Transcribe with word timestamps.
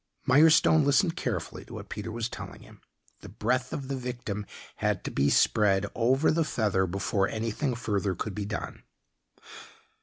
Mirestone 0.27 0.83
listened 0.83 1.15
carefully 1.15 1.63
to 1.63 1.75
what 1.75 1.87
Peter 1.89 2.11
was 2.11 2.27
telling 2.27 2.61
him. 2.63 2.81
The 3.19 3.29
breath 3.29 3.71
of 3.71 3.87
the 3.87 3.95
victim 3.95 4.47
had 4.77 5.03
to 5.03 5.11
be 5.11 5.29
spread 5.29 5.85
over 5.93 6.31
the 6.31 6.43
feather 6.43 6.87
before 6.87 7.27
anything 7.29 7.75
further 7.75 8.15
could 8.15 8.33
be 8.33 8.45
done. 8.45 8.81